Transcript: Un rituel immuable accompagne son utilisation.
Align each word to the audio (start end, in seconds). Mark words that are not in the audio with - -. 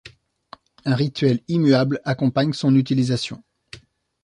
Un 0.85 0.95
rituel 0.95 1.41
immuable 1.47 2.01
accompagne 2.05 2.53
son 2.53 2.75
utilisation. 2.75 3.43